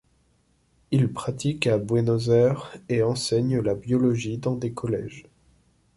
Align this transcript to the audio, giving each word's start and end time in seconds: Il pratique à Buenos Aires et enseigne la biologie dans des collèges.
Il 0.89 1.13
pratique 1.13 1.67
à 1.67 1.77
Buenos 1.77 2.29
Aires 2.29 2.71
et 2.89 3.03
enseigne 3.03 3.59
la 3.59 3.75
biologie 3.75 4.39
dans 4.39 4.55
des 4.55 4.71
collèges. 4.73 5.25